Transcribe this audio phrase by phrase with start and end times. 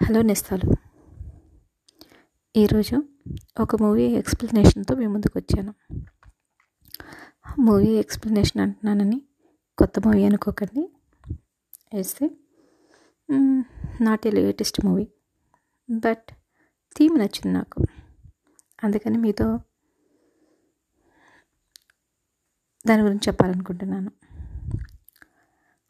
[0.00, 0.66] Hello నేస్తాలు.
[2.54, 2.96] ఈరోజు
[3.60, 5.72] ఒక movie ఎక్స్ప్లెనేషన్తో మీ ముందుకు వచ్చాను
[7.58, 9.18] మూవీ ఎక్స్ప్లెనేషన్ అంటున్నానని
[9.78, 10.82] కొత్త మూవీ అనుకోకండి.
[11.94, 12.26] వేస్తే
[14.02, 15.06] not a latest movie
[15.88, 16.28] but
[16.96, 17.80] theme నచ్చింది నాకు.
[18.84, 19.46] అందుకని మీతో
[22.86, 24.12] దాని గురించి చెప్పాలనుకుంటున్నాను.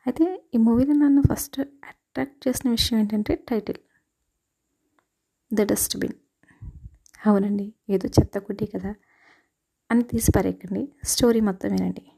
[0.06, 3.80] అయితే ఈ మూవీలో నన్ను ఫస్ట్ అట్రాక్ట్ చేసిన విషయం ఏంటంటే టైటిల్.
[5.56, 6.12] The dustbin.
[7.26, 8.94] అవునండి ఏదో చెత్త కుట్టి కదా.
[9.90, 12.12] అని తీసి పారేయకండి స్టోరీ మొత్తం వినండి.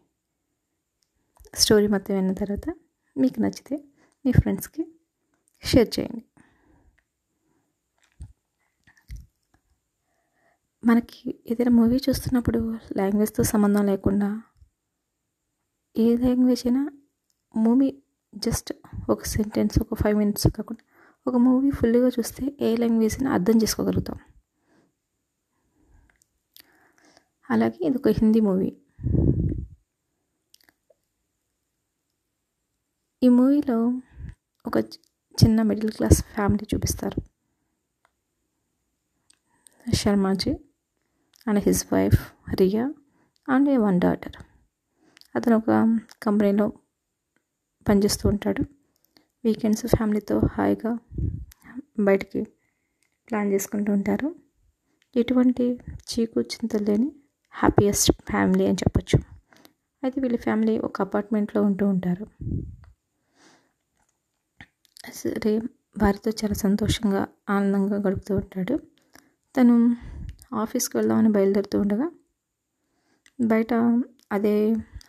[1.55, 2.77] స్టోరీ మొత్తం విన్న తర్వాత
[3.17, 3.85] మీకు నచ్చితే
[4.27, 4.83] మీ ఫ్రెండ్స్కి
[5.65, 6.25] షేర్ చేయండి.
[10.85, 14.43] మనకి ఏదైనా మూవీ చూస్తున్నప్పుడు లాంగ్వేజ్తో సంబంధం లేకుండా
[15.99, 16.83] ఏ లాంగ్వేజ్ అయినా
[17.57, 18.03] మూవీ
[18.35, 18.73] జస్ట్
[19.11, 20.88] ఒక సెంటెన్స్ ఒక ఫైవ్ మినిట్స్ కాకుండా
[21.29, 24.19] ఒక మూవీ ఫుల్గా చూస్తే ఏ లాంగ్వేజ్ని అర్థం చేసుకోగలుగుతాం.
[27.51, 28.71] అలాగే ఇది ఒక హిందీ మూవీ.
[33.23, 33.79] ఈ మూవీలో
[34.67, 34.79] ఒక
[35.41, 37.19] చిన్న మిడిల్ క్లాస్ ఫ్యామిలీ చూపిస్తారు.
[39.93, 40.53] Sharmaji
[41.49, 42.21] and his wife
[42.55, 42.85] Riya
[43.49, 44.37] and one daughter.
[45.37, 45.71] అతను ఒక
[46.23, 46.69] కంపెనీలో
[47.89, 48.78] పనిచేస్తూ ఉంటాడు.
[49.45, 50.99] వీకెండ్స్ ఫ్యామిలీతో హాయిగా
[52.01, 52.41] బయటికి
[53.29, 54.35] ప్లాన్ చేసుకుంటూ ఉంటారు.
[55.17, 55.65] ఎటువంటి
[56.11, 57.13] చీకు చింతలు లేని
[57.55, 59.19] హ్యాపీయెస్ట్ ఫ్యామిలీ అని చెప్పొచ్చు.
[60.03, 62.27] అయితే వీళ్ళ ఫ్యామిలీ ఒక అపార్ట్మెంట్లో ఉంటూ ఉంటారు.
[65.13, 65.59] సరే
[66.03, 68.75] వారితో చాలా సంతోషంగా ఆనందంగా గడుపుతూ ఉంటాడు.
[69.57, 69.97] తను
[70.55, 72.07] ఆఫీస్కి వెళ్దామని బయలుదేరుతూ ఉండగా
[73.41, 73.75] బయట
[74.33, 74.55] అదే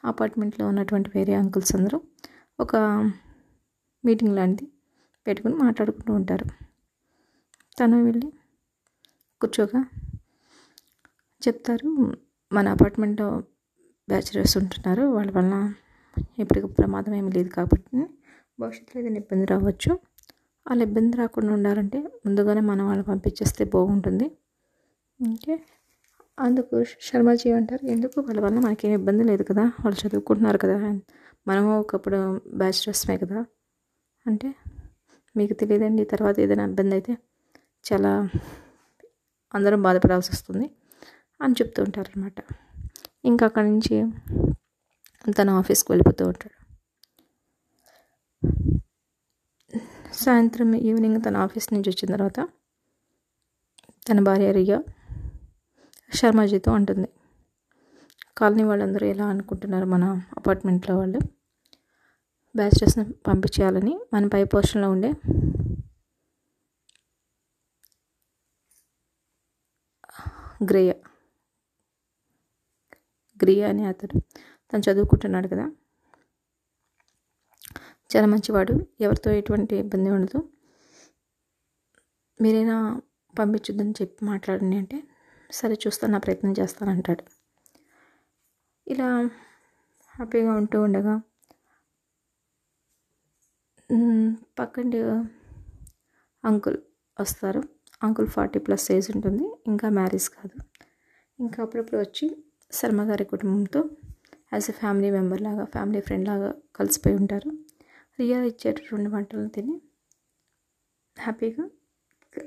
[0.05, 2.01] అపార్ట్మెంట్లో ఉన్నటువంటి వేరే అంకుల్స్ అందరూ
[2.59, 2.75] ఒక
[4.05, 4.71] మీటింగ్ లాంటిది
[5.27, 6.45] పెట్టుకుని మాట్లాడుకుంటూ ఉంటారు.
[7.79, 8.27] తను వెళ్ళి
[9.41, 9.81] కూర్చోగా
[11.41, 11.89] చెప్తారు
[12.51, 13.43] మన అపార్ట్మెంట్లో
[14.09, 15.73] బ్యాచులర్స్ ఉంటున్నారు వాళ్ళ వల్ల
[16.39, 18.05] ఇప్పటికి ప్రమాదం ఏమీ లేదు కాబట్టి
[18.59, 19.91] భవిష్యత్తులో ఏదైనా ఇబ్బంది రావచ్చు.
[20.65, 24.27] వాళ్ళ ఇబ్బంది రాకుండా ఉండాలంటే ముందుగానే మనం వాళ్ళు పంపించేస్తే బాగుంటుంది.
[25.19, 25.55] ఓకే.
[26.39, 28.21] అందుకు శర్మజీ అంటారు ఎందుకు?
[28.21, 30.77] వాళ్ళ వల్ల మనకేం ఇబ్బంది లేదు కదా వాళ్ళు చదువుకుంటున్నారు కదా.
[31.47, 32.19] మనము ఒకప్పుడు
[32.53, 33.39] బ్యాచిలర్స్మే కదా.
[34.29, 34.49] అంటే
[35.35, 37.13] మీకు తెలియదండి తర్వాత ఏదైనా ఇబ్బంది అయితే
[37.85, 38.11] చాలా
[39.53, 40.67] అందరం బాధపడాల్సి వస్తుంది
[41.39, 42.39] అని చెప్తూ ఉంటారు అనమాట
[43.25, 43.95] ఇంకా అక్కడి నుంచి
[45.37, 46.55] తన ఆఫీస్కి వెళ్ళిపోతూ ఉంటాడు.
[50.21, 52.39] సాయంత్రం ఈవినింగ్ తన ఆఫీస్ నుంచి వచ్చిన తర్వాత
[54.07, 54.77] తన భార్య రియా
[56.11, 57.09] శర్మాజీతో అంటుంది.
[58.37, 60.05] కాలనీ వాళ్ళందరూ ఎలా అనుకుంటున్నారు మన
[60.37, 61.19] అపార్ట్మెంట్లో వాళ్ళు?
[62.55, 65.11] బ్యాచిలర్స్ని పంపించేయాలని మన పై పోర్షన్లో ఉండే
[70.63, 70.93] గ్రేయ
[73.43, 74.19] గ్రియ అని అతడు
[74.73, 75.65] తను చదువుకుంటున్నాడు కదా.
[78.15, 78.87] చాలా మంచివాడు.
[79.01, 80.39] ఎవరితో ఎటువంటి ఇబ్బంది ఉండదు.
[82.41, 82.77] మీరైనా
[83.39, 85.03] పంపించొద్దని చెప్పి మాట్లాడండి అంటే
[85.51, 87.23] సరే చూస్తాను నా ప్రయత్నం చేస్తాను అంటాడు.
[88.87, 89.09] ఇలా
[90.15, 91.15] హ్యాపీగా ఉంటూ ఉండగా
[94.59, 94.99] పక్కండి
[96.43, 96.77] అంకుల్
[97.19, 97.61] వస్తారు.
[98.03, 99.45] అంకుల్ ఫార్టీ ప్లస్ ఏజ్ ఉంటుంది.
[99.67, 100.55] ఇంకా మ్యారేజ్ కాదు.
[101.39, 102.25] ఇంకా అప్పుడప్పుడు వచ్చి
[102.73, 103.81] శర్మ గారి కుటుంబంతో
[104.53, 107.49] యాజ్ ఎ ఫ్యామిలీ మెంబర్ లాగా ఫ్యామిలీ ఫ్రెండ్ లాగా కలిసిపోయి ఉంటారు.
[108.19, 109.75] రియా ఇచ్చేటటువంటి వంటలను తిని
[111.17, 111.65] హ్యాపీగా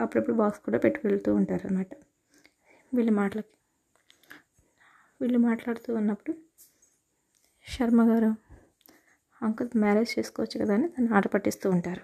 [0.01, 1.93] అప్పుడప్పుడు బాక్స్ కూడా పెట్టుకెళ్తూ ఉంటారు అన్నమాట
[2.95, 3.53] వీళ్ళ మాటలకి
[5.21, 6.33] వీళ్ళు మాట్లాడుతూ ఉన్నప్పుడు
[7.67, 8.31] శర్మ గారు
[9.43, 12.03] అంకుల్ మ్యారేజ్ చేసుకోవచ్చు కదా అని తను ఆట పట్టిస్తూ ఉంటారు.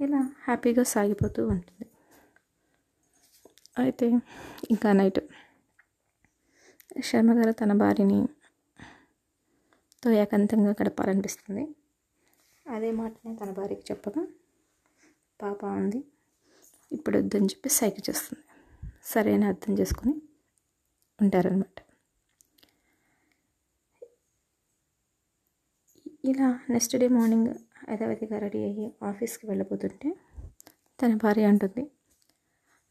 [0.00, 1.86] ఇలా హ్యాపీగా సాగిపోతూ ఉంటుంది.
[3.78, 4.06] అయితే
[4.70, 5.20] ఇంకా నైట్
[7.02, 8.18] శర్మ గారు తన భార్యని
[10.02, 11.64] తో ఏకాంతంగా గడపాలనిపిస్తుంది.
[12.66, 14.22] అదే మాటనే తన భార్యకి చెప్పగా
[15.40, 16.00] పాప ఉంది.
[16.92, 18.42] ఇప్పుడు వద్దని చెప్పి సైకిల్ చేస్తుంది.
[19.04, 20.14] సరే అని అర్థం చేసుకొని
[21.18, 21.78] ఉంటారనమాట
[26.26, 27.48] ఇలా నెక్స్ట్ డే మార్నింగ్
[27.90, 30.08] యథావిధిగా రెడీ అయ్యి ఆఫీస్కి వెళ్ళబోతుంటే
[31.00, 31.90] తన భార్య అంటుంది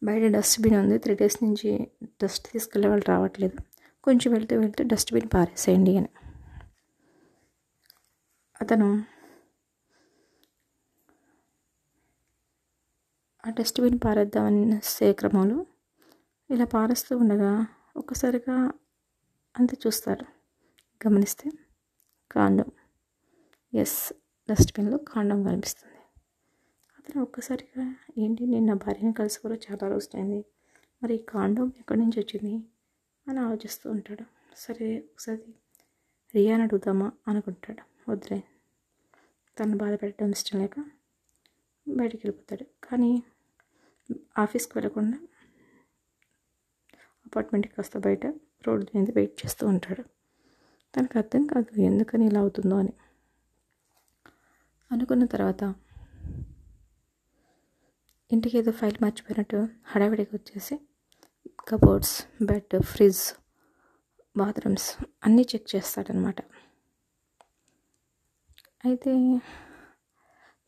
[0.04, 0.98] బయట డస్ట్బిన్ ఉంది.
[0.98, 1.88] త్రీ డేస్ నుంచి
[2.24, 3.58] డస్ట్ తీసుకెళ్ళే వాళ్ళు రావట్లేదు.
[4.04, 6.12] కొంచెం వెళ్తూ వెళ్తూ డస్ట్బిన్ పారేసేయండి అని.
[8.62, 8.88] అతను
[13.46, 14.80] ఆ డస్ట్బిన్ పారేద్దామని
[15.14, 15.66] క్రమంలో
[16.50, 17.68] ఇలా పారేస్తూ ఉండగా
[17.98, 18.72] ఒక్కసారిగా
[19.56, 20.26] అంత చూస్తారు.
[21.08, 21.50] గమనిస్తే
[22.32, 22.72] కాండం
[23.76, 24.14] ఎస్
[24.52, 25.98] డస్ట్బిన్లో కాండం కనిపిస్తుంది.
[27.00, 30.46] అతను ఒక్కసారిగా ఏంటి నేను నా భార్యను కలిసి కూడా చాలా రోజులైంది
[31.04, 32.66] మరి ఈ కాండం ఎక్కడి నుంచి వచ్చింది?
[33.28, 34.26] అని ఆలోచిస్తూ ఉంటాడు.
[34.58, 35.44] సరే ఒకసారి
[36.36, 37.12] రియాని అడుగుదామా?
[37.28, 38.12] అనుకుంటాడు.
[38.12, 38.44] వద్దులే.
[39.60, 40.80] తను బాధ పెట్టడం ఇష్టం లేక
[41.88, 42.88] బయటికి వెళ్ళిపోతాడు.
[42.88, 43.24] కానీ
[44.38, 45.20] ఆఫీస్కి వెళ్ళకుండా
[47.26, 48.26] అపార్ట్మెంట్కి కాస్త బయట
[48.68, 50.02] రోడ్డు మీద వెయిట్ చేస్తూ ఉంటాడు.
[50.96, 52.94] తనకు అర్థం కాదు ఎందుకని ఇలా అవుతుందో అని.
[54.96, 55.64] అనుకున్న తర్వాత
[58.32, 60.80] ఇంటికి ఏదో ఫైల్ మర్చిపోయినట్టు హడావిడికి వచ్చేసి
[61.68, 63.34] కబోర్డ్స్ బెడ్ ఫ్రిడ్జ్
[64.38, 66.42] బాత్రూమ్స్ అన్నీ చెక్ చేస్తాడనమాట.
[68.86, 69.38] అయితే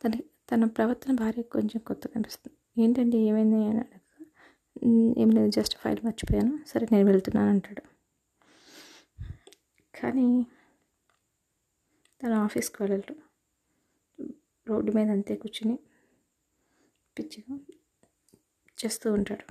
[0.05, 0.11] తన
[0.51, 3.55] తన ప్రవర్తన భార్య కొంచెం కొత్తగా కనిపిస్తుంది ఏంటంటే ఏమైంది?
[3.55, 3.99] అని అడగ.
[5.17, 6.59] ఏం లేదు జస్ట్ ఫైల్ మర్చిపోయాను.
[6.67, 7.81] సరే నేను వెళ్తున్నాను అంటాడు.
[10.01, 10.45] కానీ
[12.23, 13.26] తన ఆఫీస్కి వెళ్ళడు.
[14.67, 15.79] రోడ్డు మీద అంతే కూర్చుని
[17.19, 17.59] పిచ్చిగా
[18.77, 19.45] చేస్తూ ఉంటాడు.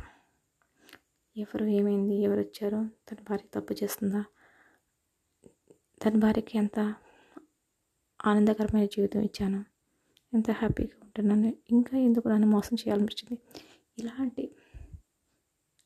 [1.37, 2.17] ఎవరు ఏమైంది?
[2.23, 2.81] ఎవరు వచ్చారు?
[3.11, 4.25] తన భార్య తప్పు చేస్తుందా?
[6.05, 6.95] తన భార్యకి ఎంత
[8.27, 9.65] ఆనందకరమైన జీవితం ఇచ్చాను?
[10.35, 13.39] ఎంత హ్యాపీగా ఉంటున్నాను ఇంకా ఎందుకు నన్ను మోసం చేయాలనిపించింది?
[13.99, 14.45] ఇలాంటి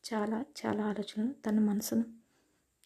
[0.05, 2.05] చాలా చాలా ఆలోచనలు తన మనసును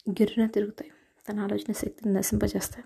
[0.09, 0.91] గిర్రున తిరుగుతాయి.
[1.29, 2.85] తన ఆలోచన శక్తిని నశింపజేస్తాయి.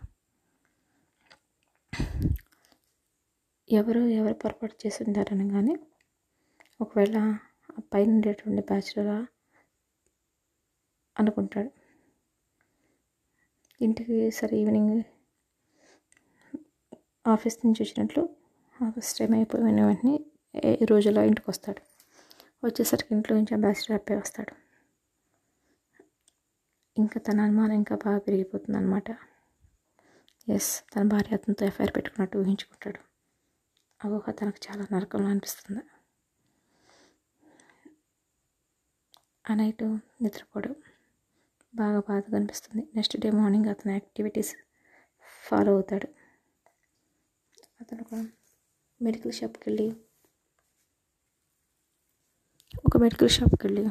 [3.69, 5.73] ఎవరు ఎవరు పొరపాటు చేసి ఉంటారని కానీ
[6.83, 7.17] ఒకవేళ
[7.69, 9.17] ఆ పైన ఉండేటువంటి బ్యాచులరా
[11.15, 11.71] అనుకుంటాడు.
[13.81, 14.95] ఇంటికి సరే ఈవినింగ్
[17.25, 18.21] ఆఫీస్ నుంచి వచ్చినట్లు
[18.79, 20.15] ఆఫీస్ టైం అయిపోయిన వెంటనే
[20.81, 21.81] ఈ రోజులో ఇంటికి వస్తాడు
[22.63, 24.53] వచ్చేసరికి ఇంట్లో నుంచి అంబాసిడర్ అప్పే వస్తాడు.
[26.97, 29.09] ఇంకా తన అనుమానం ఇంకా బాగా పెరిగిపోతుంది అనమాట
[30.47, 32.99] ఎస్ తన భార్య అతనితో ఎఫ్ఐఆర్ పెట్టుకున్నట్టు ఊహించుకుంటాడు.
[34.01, 35.81] ఆ ఊహ తనకు చాలా నరకంలో అనిపిస్తుంది.
[39.45, 39.83] ఆ నైట్
[40.23, 40.73] నిద్రపోవడం
[41.73, 42.83] బాగా బాధగా అనిపిస్తుంది.
[42.95, 44.53] నెక్స్ట్ డే మార్నింగ్ అతని యాక్టివిటీస్
[45.43, 46.09] ఫాలో అవుతాడు.
[47.81, 48.15] అతను ఒక
[49.01, 49.87] మెడికల్ షాప్కి వెళ్ళి
[52.85, 53.83] ఒక మెడికల్ షాప్కి వెళ్ళి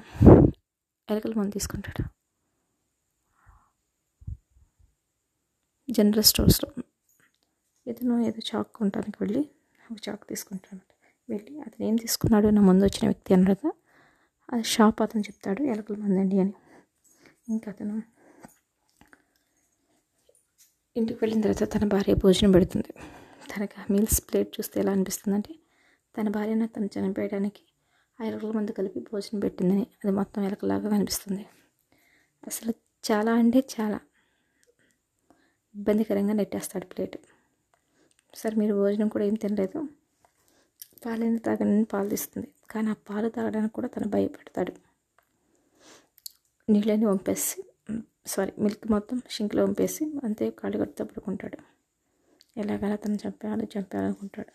[1.08, 2.02] ఎలకల మందు తీసుకుంటాడు.
[5.88, 6.68] జనరల్ స్టోర్స్లో.
[7.86, 9.42] ఇతను ఏదో చాక్ కొనడానికి వెళ్ళి
[9.90, 10.82] ఒక చాక్ తీసుకుంటాడు
[11.28, 12.48] వెళ్ళి అతను ఏం తీసుకున్నాడు?
[12.48, 13.68] నా ముందు వచ్చిన వ్యక్తి అన్నాడు
[14.48, 16.54] ఆ షాప్ అతను చెప్తాడు ఎలకల మంది అండి అని.
[17.48, 18.02] ఇంకా అతను
[20.96, 22.92] ఇంటికి వెళ్ళిన తర్వాత తన భార్య భోజనం పెడుతుంది.
[23.50, 25.52] తనకి ఆ మీల్స్ ప్లేట్ చూస్తే ఎలా అనిపిస్తుందంటే
[26.14, 27.62] తన భార్యను తను చనిపోయడానికి
[28.18, 29.86] ఆ ఎలకల మందు కలిపి భోజనం పెట్టిందని.
[30.04, 31.44] అది మొత్తం ఎలకలాగా అనిపిస్తుంది.
[32.46, 32.72] అసలు
[33.04, 33.98] చాలా అంటే చాలా
[35.74, 37.16] ఇబ్బందికరంగా నెట్టేస్తాడు ప్లేట్.
[38.34, 39.78] సరే మీరు భోజనం కూడా ఏం తినలేదు.
[41.04, 42.48] పాలైన తాగని పాలు తీస్తుంది.
[42.70, 44.72] కానీ ఆ పాలు తాగడానికి కూడా తను భయపెడతాడు.
[46.68, 47.60] నీళ్ళని వంపేసి
[48.26, 51.58] సారీ మిల్క్ మొత్తం షింక్లో వంపేసి అంతే కాళ్ళు కడుతూ పడుకుంటాడు.
[52.56, 54.52] ఎలాగైనా తను చంపేయాలి చంపేయాలనుకుంటాడు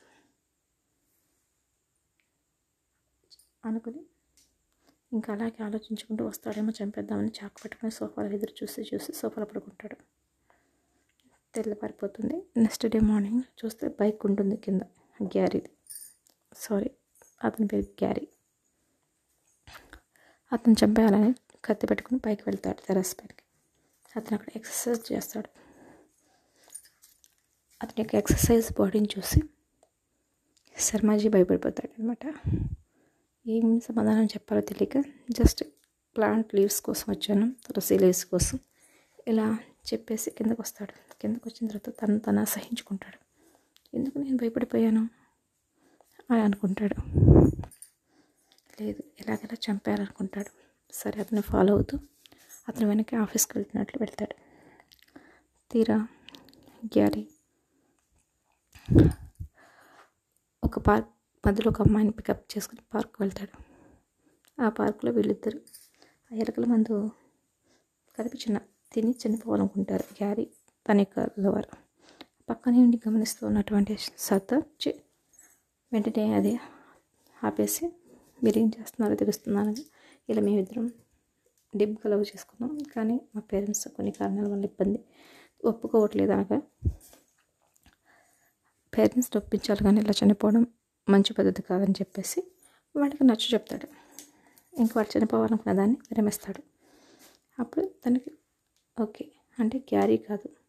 [3.63, 4.01] అనుకుని
[5.11, 9.97] ఇంకా అలాగే ఆలోచించుకుంటూ వస్తాడేమో చంపేద్దామని చాకు పెట్టుకుని సోఫాలో ఎదురు చూసి చూసి సోఫాలో పడుకుంటాడు.
[11.55, 14.81] తెల్లపారిపోతుంది నెక్స్ట్ డే మార్నింగ్ చూస్తే బైక్ ఉంటుంది కింద.
[15.19, 15.71] గ్యారీది
[16.55, 16.89] సారీ
[17.43, 18.27] అతని పేరు గ్యారీ
[20.51, 21.31] అతను చంపేయాలని
[21.65, 23.43] కత్తి పెట్టుకుని పైకి వెళ్తాడు టెరస్ పైకి.
[24.17, 25.49] అతను అక్కడ ఎక్సర్సైజ్ చేస్తాడు.
[27.81, 29.39] అతని యొక్క ఎక్సర్సైజ్ బాడీని చూసి
[30.75, 32.25] శర్మాజీ భయపడిపోతాడు అనమాట
[33.45, 34.97] ఏం సమాధానం చెప్పాలో తెలియక
[35.31, 35.63] జస్ట్
[36.15, 38.59] ప్లాంట్ లీవ్స్ కోసం వచ్చాను తులసి లీవ్స్ కోసం.
[39.27, 39.47] ఇలా
[39.89, 43.19] చెప్పేసి కిందకు వస్తాడు కిందకు వచ్చిన తర్వాత తను తను అసహించుకుంటాడు.
[43.93, 45.09] ఎందుకు నేను భయపడిపోయాను?
[46.31, 46.95] అని అనుకుంటాడు.
[48.81, 50.49] లేదు ఎలాగెలా చంపారనుకుంటాడు.
[50.93, 51.99] సరే అతను ఫాలో అవుతూ
[52.69, 54.35] అతను వెనక్కి ఆఫీస్కి వెళ్తున్నట్లు వెళ్తాడు.
[55.71, 56.07] తీరా
[56.85, 57.27] గ్యారీ
[60.63, 61.09] ఒక పార్క్
[61.47, 63.63] మధ్యలో ఒక అమ్మాయిని పికప్ చేసుకుని పార్క్ వెళ్తాడు.
[64.61, 65.61] ఆ పార్కులో వీళ్ళిద్దరు
[66.31, 67.11] ఆ ఎలకల మందు
[68.19, 68.59] కలిపి చిన్న
[68.93, 70.49] తిని చనిపోవాలనుకుంటారు గ్యారీ.
[70.87, 71.65] తన యొక్క లవర్.
[72.49, 74.53] పక్కనే ఉండి గమనిస్తూ ఉన్నటువంటి సత్
[75.93, 76.59] వెంటనే అది
[77.43, 77.85] ఆపేసి
[78.43, 79.75] మీరు ఏం చేస్తున్నారో తెలుస్తున్నాను
[80.29, 80.91] ఇలా మేమిద్దరం
[81.75, 82.77] డిప్ లవ్ చేసుకున్నాం.
[82.95, 84.99] కానీ మా పేరెంట్స్ కొన్ని కారణాల వల్ల ఇబ్బంది.
[85.65, 86.61] ఒప్పుకోవట్లేదు అనగా
[88.97, 90.67] పేరెంట్స్ ఒప్పించాలి కానీ ఇలా చనిపోవడం
[91.09, 92.43] మంచి పద్ధతి కాదని చెప్పేసి
[92.95, 93.87] వాడికి నచ్చ చెప్తాడు.
[94.79, 96.63] ఇంకా వాడు చనిపోవాలనుకున్న దాన్ని విరమిస్తాడు.
[97.59, 98.31] అప్పుడు తనకి
[99.01, 99.31] ఓకే.
[99.59, 100.62] అంటే క్యారీ కాదు.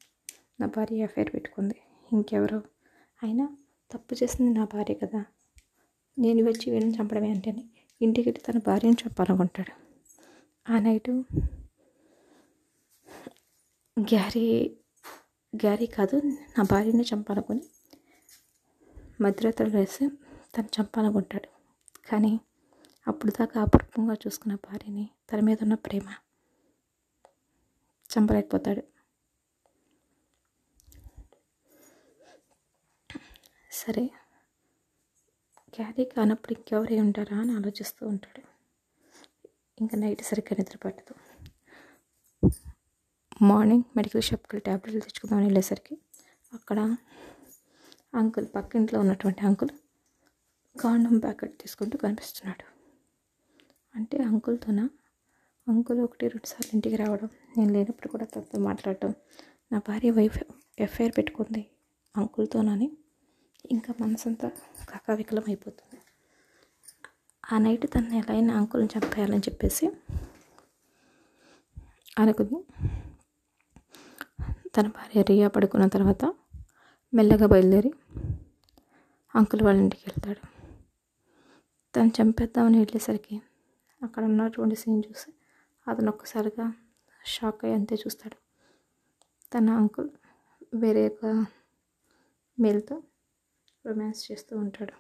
[0.61, 1.75] నా భార్య అఫైర్ పెట్టుకుంది.
[2.13, 2.63] ఇంకెవరో.
[3.23, 3.57] అయినా
[3.91, 5.25] తప్పు చేసింది నా భార్య కదా.
[6.19, 7.65] నేను వచ్చి వీళ్ళని చంపడమే అంటేనే
[8.03, 9.73] ఇంటికి తన భార్యను చంపాలనుకుంటాడు
[10.73, 11.25] ఆ నైటు
[14.01, 14.77] గ్యారీ
[15.57, 17.63] గ్యారీ కాదు నా భార్యని చంపాలనుకుని
[19.21, 20.09] మధ్యరాత్రులు వేసి
[20.57, 21.49] తను చంపాలనుకుంటాడు.
[22.09, 22.41] కానీ
[23.09, 26.15] అప్పుడు దాకా అపూర్వంగా చూసుకున్న భార్యని తన మీద ఉన్న ప్రేమ
[28.11, 28.94] చంపలేకపోతాడు.
[33.77, 34.11] సరే.
[35.75, 38.43] క్యారీ కానప్పుడు ఇంకెవరై ఉంటారా అని ఆలోచిస్తూ ఉంటాడు.
[39.81, 41.15] ఇంకా నైట్ సరిగ్గా నిద్ర పట్టదు.
[43.43, 45.99] మార్నింగ్ మెడికల్ షాప్కి వెళ్ళి ట్యాబ్లెట్లు తెచ్చుకుందామని వెళ్ళేసరికి
[46.55, 46.97] అక్కడ
[48.15, 49.71] అంకుల్ పక్కింట్లో ఉన్నటువంటి అంకుల్
[50.81, 52.65] కాండం ప్యాకెట్ తీసుకుంటూ కనిపిస్తున్నాడు.
[53.95, 54.89] అంటే అంకుల్తోన?
[55.69, 59.15] అంకుల్ ఒకటి రెండు సార్లు ఇంటికి రావడం నేను లేనప్పుడు కూడా తనతో మాట్లాడటం
[59.73, 60.43] నా భార్య వైఫ్
[60.79, 61.71] ఎఫ్ఐఆర్ పెట్టుకుంది
[62.17, 62.97] అంకుల్తోనని
[63.71, 64.49] ఇంకా మనసంతా
[64.89, 65.99] కకావికలం అయిపోతుంది
[67.45, 69.87] ఆ నైట్ తను ఎలా అయినా అంకుల్ని చంపేయాలని చెప్పేసి
[72.19, 72.59] అనుకుంది
[74.77, 76.25] తన భార్య రియా పడుకున్న తర్వాత
[77.13, 77.93] మెల్లగా బయలుదేరి
[79.35, 80.41] అంకుల్ వాళ్ళ ఇంటికి వెళ్తాడు.
[81.95, 83.43] తను చంపేద్దామని వెళ్ళేసరికి
[84.03, 85.33] అక్కడ ఉన్నటువంటి సీన్ చూసి
[85.89, 86.75] అతను ఒక్కసారిగా
[87.25, 88.37] షాక్ అయ్యి అంతే చూస్తాడు.
[89.53, 90.11] తన అంకుల్
[90.75, 91.47] వేరే ఒక
[92.59, 93.03] మేల్తో
[93.85, 94.95] రొమాన్స్ చేస్తూ ఉంటాడు.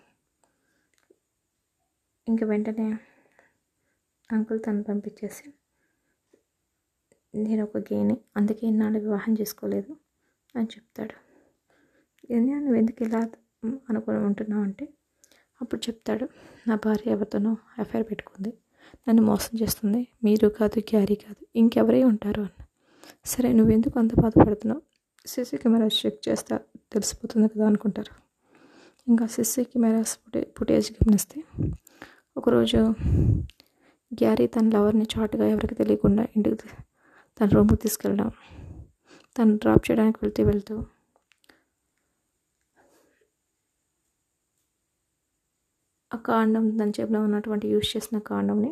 [2.26, 2.87] ఇంకా వెంటనే
[4.31, 5.47] అంకుల్ తను పంపించేసి
[7.35, 9.93] నేను ఒక గేని అందుకే ఇన్నాళ్ళు వివాహం చేసుకోలేదు
[10.55, 11.14] అని చెప్తాడు.
[12.31, 13.21] ఏంది నువ్వు ఎందుకు ఇలా
[13.88, 14.62] అనుకుని ఉంటున్నావు?
[14.62, 14.85] అంటే
[15.61, 16.26] అప్పుడు చెప్తాడు
[16.69, 18.53] నా భార్య ఎవరితోనో అఫైర్ పెట్టుకుంది
[19.09, 22.61] నన్ను మోసం చేస్తుంది మీరు కాదు క్యారీ కాదు ఇంకెవరే ఉంటారు అన్న.
[23.25, 24.83] సరే నువ్వెందుకు అంత బాధపడుతున్నావు?
[25.26, 26.55] సీసీ కెమెరా చెక్ చేస్తా
[26.93, 28.24] తెలిసిపోతుంది కదా అనుకుంటారు.
[29.06, 31.38] ఇంకా సిస్సీ కెమెరాస్ ఫుటే ఫుటేజ్ గమనిస్తే
[32.37, 32.80] ఒకరోజు
[34.12, 36.68] గ్యారీ తన లవర్ని చాటుగా ఎవరికి తెలియకుండా ఇంటికి
[37.40, 38.30] తన రూమ్కి తీసుకెళ్ళడం.
[39.37, 40.75] తను డ్రాప్ చేయడానికి వెళ్తూ వెళ్తూ
[46.11, 48.70] ఆ కాండం తన చేతిలో ఉన్నటువంటి యూజ్ చేసిన కాండంని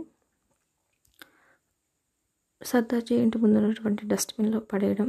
[2.63, 5.09] సర్దార్జీ ఇంటి ముందు ఉన్నటువంటి డస్ట్బిన్లో పడేయడం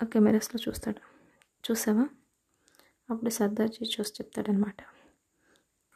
[0.00, 1.00] ఆ కెమెరాస్లో చూస్తాడు.
[1.64, 2.04] చూసావా?
[3.08, 4.80] అప్పుడు సర్దార్జీ చూసి చెప్తాడనమాట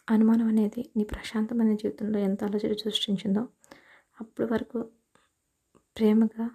[0.08, 3.42] అనుమానం అనేది నీ ప్రశాంతమైన జీవితంలో ఎంత అలజడి సృష్టించిందో
[4.20, 4.78] అప్పటి వరకు
[5.96, 6.46] ప్రేమగా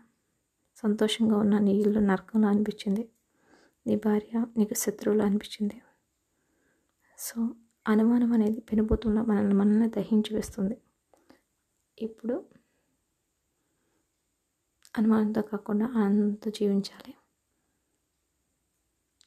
[0.78, 3.04] సంతోషంగా ఉన్న నీ ఇల్లు నరకంలో అనిపించింది.
[3.86, 5.78] నీ భార్య నీకు శత్రువులు అనిపించింది.
[7.18, 7.36] సో
[7.88, 10.78] అనుమానం అనేది పెనుభూతంలో మనల్ని మనల్ని దహించి వేస్తుంది.
[11.98, 12.36] ఇప్పుడు
[14.98, 17.14] అనుమానంతో కాకుండా ఆనందంతో జీవించాలి.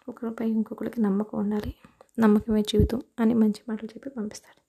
[0.08, 1.74] ఒకరిపై ఇంకొకరికి నమ్మకం ఉండాలి.
[2.18, 4.60] నమ్మకమే జీవితం అని మంచి మాటలు చెప్పి పంపిస్తాడు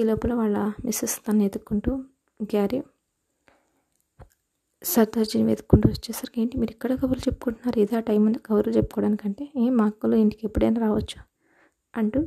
[0.00, 1.96] ఈ లోపల వాళ్ళ మిస్సెస్ తను ఎదుక్కుంటూ
[2.42, 2.82] గ్యారీ
[4.84, 7.78] సర్దార్జీని వెతుక్కుంటూ వచ్చేసరికి ఏంటి మీరు ఇక్కడ కబుర్లు చెప్పుకుంటున్నారు?
[7.78, 9.52] ఇదే టైం కబుర్లు చెప్పుకోవడానికంటే.
[9.56, 11.18] ఏ మా అక్కలు ఇంటికి ఎప్పుడైనా రావచ్చు.
[11.96, 12.20] అంటూ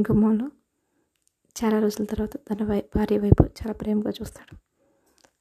[0.00, 0.50] గుమ్మంలో
[1.56, 4.56] చాలా రోజుల తర్వాత తన వై భార్య వైపు చాలా ప్రేమగా చూస్తాడు.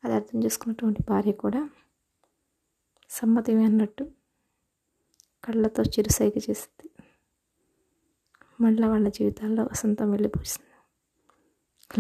[0.04, 1.70] అది అర్థం చేసుకున్నటువంటి భార్య కూడా
[3.10, 4.12] సమ్మతమే అన్నట్టు
[5.44, 6.90] కళ్ళతో చిరుసైగ చేసింది.
[8.62, 10.70] మళ్ళీ వాళ్ళ జీవితాల్లో వసంతం వెళ్ళిపోయింది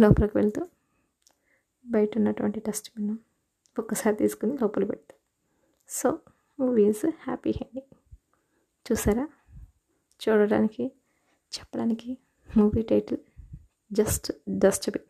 [0.02, 0.68] లోపలికి వెళ్తూ
[1.86, 3.18] బయట ఉన్నటువంటి డస్ట్బిన్
[3.80, 5.16] ఒక్కసారి తీసుకుని లోపల పెడతా.
[5.90, 6.20] So
[6.60, 8.16] movie is happy ending.
[8.92, 9.28] చూసారా?
[10.30, 10.86] చూడడానికి
[11.60, 12.18] చెప్పడానికి
[12.58, 13.20] మూవీ టైటిల్
[13.94, 15.06] జస్ట్ డస్ట్బిన్.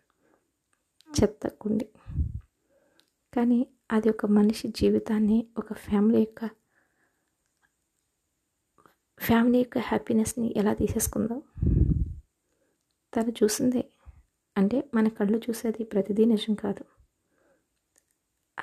[1.21, 1.89] చెత్త కుండి.
[3.36, 6.58] కానీ అది ఒక మనిషి జీవితాన్ని ఒక ఫ్యామిలీ యొక్క
[9.19, 11.43] ఫ్యామిలీ యొక్క హ్యాపీనెస్ని ఎలా తీసేసుకుందో?
[13.15, 13.89] తను చూసిందే.
[14.57, 16.85] అంటే మన కళ్ళు చూసేది ప్రతిదీ నిజం కాదు.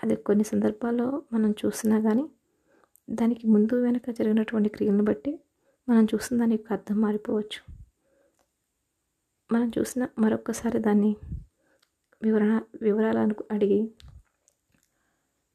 [0.05, 2.31] అది కొన్ని సందర్భాల్లో మనం చూసినా కానీ
[3.11, 5.41] దానికి ముందు వెనక జరిగినటువంటి క్రియలను బట్టి
[5.89, 7.75] మనం చూసిన దాని యొక్క అర్థం మారిపోవచ్చు.
[9.53, 11.17] మనం చూసిన మరొకసారి దాన్ని
[12.23, 13.91] వివరణ వివరాలను అడిగి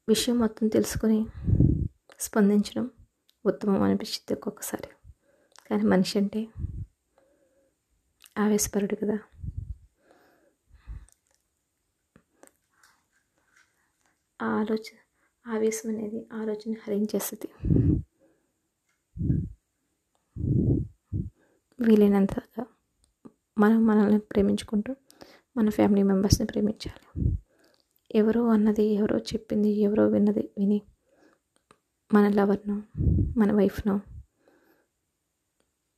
[0.08, 1.26] విషయం మొత్తం తెలుసుకొని
[2.20, 2.90] స్పందించడం
[3.46, 4.88] ఉత్తమం అనిపించింది ఒక్కొక్కసారి.
[5.70, 6.48] కానీ మనిషి అంటే
[8.38, 9.18] ఆవేశపరుడు కదా.
[14.42, 14.98] ఆ ఆలోచన
[15.46, 17.48] ఆవేశం అనేది ఆలోచన హరించేస్తుంది.
[21.80, 22.66] వీలైనంతగా
[23.58, 24.96] మనం మనల్ని ప్రేమించుకుంటూ
[25.56, 27.30] మన ఫ్యామిలీ మెంబర్స్ని ప్రేమించాలి.
[28.14, 30.82] ఎవరో అన్నది ఎవరో చెప్పింది ఎవరో విన్నది విని
[32.14, 32.82] మన లవర్ను
[33.38, 34.00] మన వైఫ్ను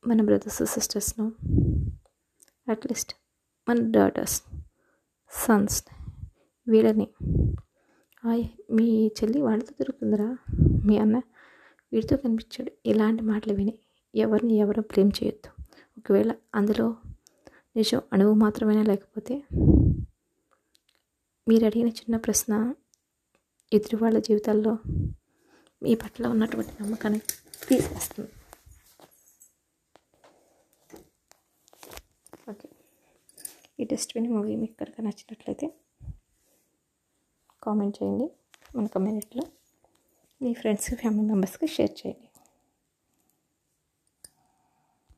[0.07, 1.31] మన బ్రదర్స్ సిస్టర్స్ను
[2.69, 3.15] అట్లీస్ట్
[3.69, 4.43] మన డాటర్స్
[5.29, 5.83] సన్స్
[6.67, 7.07] వీళ్ళని.
[8.71, 10.37] మీ చెల్లి వాళ్ళతో తిరుగుతుందిరా?
[10.85, 11.21] మీ అన్న
[11.93, 12.71] వీడితో కనిపించాడు.
[12.85, 13.79] ఇలాంటి మాటలు విని
[14.15, 15.63] ఎవరిని ఎవరు బ్లేమ్ చేయొద్దు.
[15.97, 16.95] ఒకవేళ అందులో
[17.75, 19.43] నిజం అణువు మాత్రమేనా లేకపోతే
[21.47, 22.73] మీరు అడిగిన చిన్న ప్రశ్న
[23.73, 24.77] ఎదురు వాళ్ళ జీవితాల్లో
[25.85, 27.19] మీ పట్ల ఉన్నటువంటి నమ్మకాన్ని
[27.67, 28.31] తీసేస్తుంది.
[32.51, 32.67] ఓకే.
[33.79, 35.67] ఈ డస్ట్బిన్ మూవీ మీకు కనుక నచ్చినట్లయితే
[37.63, 38.27] కామెంట్ చేయండి.
[38.75, 39.45] మన కమ్యూనిటీలో
[40.41, 42.27] మీ ఫ్రెండ్స్కి ఫ్యామిలీ మెంబర్స్కి షేర్ చేయండి.